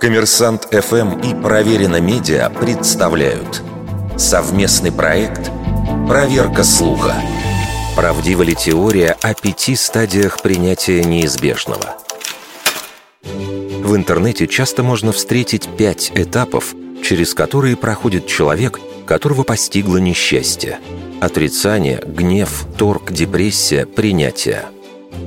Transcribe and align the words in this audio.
Коммерсант 0.00 0.68
ФМ 0.70 1.20
и 1.20 1.34
Проверено 1.34 2.00
Медиа 2.00 2.50
представляют 2.50 3.62
совместный 4.16 4.92
проект 4.92 5.50
«Проверка 6.06 6.64
слуха». 6.64 7.14
Правдива 7.96 8.42
ли 8.42 8.54
теория 8.54 9.16
о 9.22 9.34
пяти 9.34 9.74
стадиях 9.74 10.42
принятия 10.42 11.02
неизбежного? 11.02 11.96
В 13.22 13.96
интернете 13.96 14.46
часто 14.46 14.82
можно 14.82 15.12
встретить 15.12 15.68
пять 15.76 16.12
этапов, 16.14 16.74
через 17.02 17.34
которые 17.34 17.76
проходит 17.76 18.26
человек, 18.26 18.78
которого 19.06 19.44
постигло 19.44 19.96
несчастье. 19.96 20.78
Отрицание, 21.20 22.02
гнев, 22.06 22.66
торг, 22.76 23.12
депрессия, 23.12 23.86
принятие. 23.86 24.66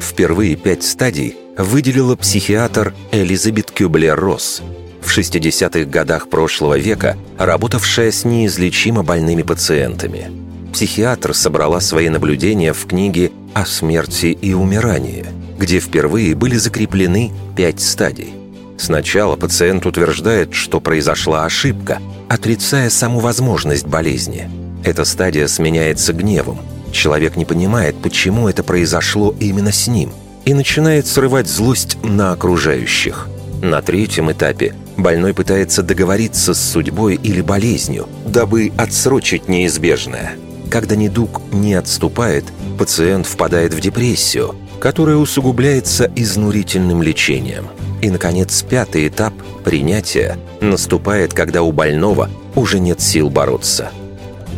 Впервые 0.00 0.56
пять 0.56 0.82
стадий– 0.82 1.36
выделила 1.56 2.16
психиатр 2.16 2.94
Элизабет 3.12 3.70
Кюблер-Росс, 3.70 4.62
в 5.00 5.16
60-х 5.16 5.84
годах 5.84 6.28
прошлого 6.28 6.78
века 6.78 7.16
работавшая 7.38 8.10
с 8.10 8.24
неизлечимо 8.24 9.02
больными 9.02 9.42
пациентами. 9.42 10.30
Психиатр 10.72 11.32
собрала 11.32 11.80
свои 11.80 12.08
наблюдения 12.08 12.72
в 12.72 12.86
книге 12.86 13.32
«О 13.54 13.64
смерти 13.64 14.26
и 14.26 14.52
умирании», 14.52 15.24
где 15.58 15.80
впервые 15.80 16.34
были 16.34 16.56
закреплены 16.56 17.32
пять 17.56 17.80
стадий. 17.80 18.34
Сначала 18.76 19.36
пациент 19.36 19.86
утверждает, 19.86 20.52
что 20.52 20.80
произошла 20.80 21.46
ошибка, 21.46 22.00
отрицая 22.28 22.90
саму 22.90 23.20
возможность 23.20 23.86
болезни. 23.86 24.50
Эта 24.84 25.06
стадия 25.06 25.46
сменяется 25.46 26.12
гневом. 26.12 26.58
Человек 26.92 27.36
не 27.36 27.46
понимает, 27.46 27.96
почему 28.02 28.48
это 28.48 28.62
произошло 28.62 29.34
именно 29.40 29.72
с 29.72 29.86
ним– 29.86 30.12
и 30.46 30.54
начинает 30.54 31.06
срывать 31.06 31.48
злость 31.48 31.98
на 32.02 32.32
окружающих. 32.32 33.28
На 33.60 33.82
третьем 33.82 34.30
этапе 34.30 34.74
больной 34.96 35.34
пытается 35.34 35.82
договориться 35.82 36.54
с 36.54 36.70
судьбой 36.70 37.16
или 37.16 37.42
болезнью, 37.42 38.08
дабы 38.24 38.72
отсрочить 38.78 39.48
неизбежное. 39.48 40.36
Когда 40.70 40.94
недуг 40.94 41.42
не 41.52 41.74
отступает, 41.74 42.44
пациент 42.78 43.26
впадает 43.26 43.74
в 43.74 43.80
депрессию, 43.80 44.54
которая 44.80 45.16
усугубляется 45.16 46.10
изнурительным 46.14 47.02
лечением. 47.02 47.66
И, 48.00 48.10
наконец, 48.10 48.62
пятый 48.62 49.08
этап– 49.08 49.34
принятия– 49.64 50.38
наступает, 50.60 51.34
когда 51.34 51.62
у 51.62 51.72
больного 51.72 52.30
уже 52.54 52.78
нет 52.78 53.00
сил 53.00 53.30
бороться. 53.30 53.90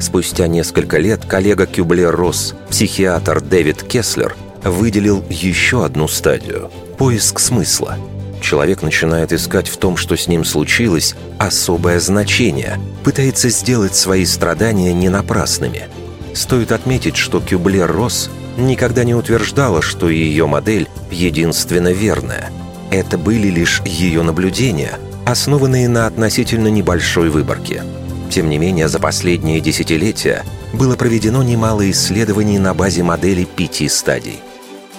Спустя 0.00 0.46
несколько 0.46 0.98
лет 0.98 1.24
коллега 1.24 1.66
Кюблер-Росс, 1.66 2.54
психиатр 2.70 3.40
Дэвид 3.40 3.82
Кеслер– 3.82 4.34
выделил 4.70 5.24
еще 5.28 5.84
одну 5.84 6.08
стадию– 6.08 6.70
поиск 6.98 7.38
смысла. 7.38 7.98
Человек 8.40 8.82
начинает 8.82 9.32
искать 9.32 9.68
в 9.68 9.76
том, 9.76 9.96
что 9.96 10.16
с 10.16 10.28
ним 10.28 10.44
случилось, 10.44 11.14
особое 11.38 11.98
значение, 12.00 12.78
пытается 13.02 13.48
сделать 13.48 13.94
свои 13.94 14.24
страдания 14.24 14.92
не 14.92 15.08
напрасными. 15.08 15.88
Стоит 16.34 16.70
отметить, 16.70 17.16
что 17.16 17.40
Кюблер-Росс 17.40 18.30
никогда 18.56 19.04
не 19.04 19.14
утверждала, 19.14 19.82
что 19.82 20.08
ее 20.08 20.46
модель 20.46 20.88
единственно 21.10 21.92
верная. 21.92 22.50
Это 22.90 23.18
были 23.18 23.48
лишь 23.48 23.82
ее 23.84 24.22
наблюдения, 24.22 24.98
основанные 25.24 25.88
на 25.88 26.06
относительно 26.06 26.68
небольшой 26.68 27.30
выборке. 27.30 27.82
Тем 28.30 28.48
не 28.48 28.58
менее, 28.58 28.88
за 28.88 28.98
последние 28.98 29.60
десятилетия 29.60 30.44
было 30.72 30.96
проведено 30.96 31.42
немало 31.42 31.90
исследований 31.90 32.58
на 32.58 32.74
базе 32.74 33.02
модели 33.02 33.44
пяти 33.44 33.88
стадий. 33.88 34.40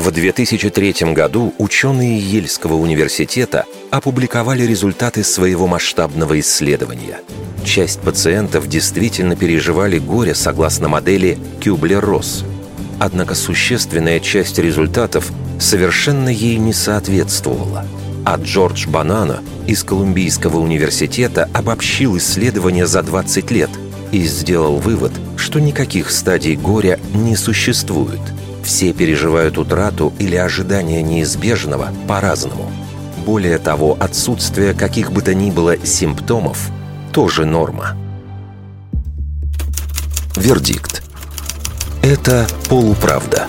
В 0.00 0.10
2003 0.10 1.12
году 1.12 1.52
ученые 1.58 2.18
Ельского 2.18 2.72
университета 2.72 3.66
опубликовали 3.90 4.62
результаты 4.62 5.22
своего 5.22 5.66
масштабного 5.66 6.40
исследования. 6.40 7.20
Часть 7.64 8.00
пациентов 8.00 8.66
действительно 8.66 9.36
переживали 9.36 9.98
горе 9.98 10.34
согласно 10.34 10.88
модели 10.88 11.38
Кюблер-Росс. 11.60 12.44
Однако 12.98 13.34
существенная 13.34 14.20
часть 14.20 14.58
результатов 14.58 15.30
совершенно 15.58 16.30
ей 16.30 16.56
не 16.56 16.72
соответствовала. 16.72 17.84
А 18.24 18.36
Джордж 18.36 18.88
Банана 18.88 19.42
из 19.66 19.84
Колумбийского 19.84 20.60
университета 20.60 21.50
обобщил 21.52 22.16
исследование 22.16 22.86
за 22.86 23.02
20 23.02 23.50
лет 23.50 23.70
и 24.12 24.22
сделал 24.22 24.78
вывод, 24.78 25.12
что 25.36 25.60
никаких 25.60 26.10
стадий 26.10 26.56
горя 26.56 26.98
не 27.12 27.36
существует– 27.36 28.20
все 28.62 28.92
переживают 28.92 29.58
утрату 29.58 30.12
или 30.18 30.36
ожидание 30.36 31.02
неизбежного 31.02 31.88
по-разному. 32.08 32.70
Более 33.24 33.58
того, 33.58 33.96
отсутствие 34.00 34.74
каких 34.74 35.12
бы 35.12 35.22
то 35.22 35.34
ни 35.34 35.50
было 35.50 35.76
симптомов 35.84 36.70
тоже 37.12 37.44
норма. 37.44 37.96
Вердикт. 40.36 41.02
Это 42.02 42.46
полуправда. 42.68 43.46